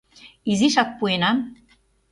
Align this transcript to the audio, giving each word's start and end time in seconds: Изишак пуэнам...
Изишак 0.51 0.89
пуэнам... 0.97 1.37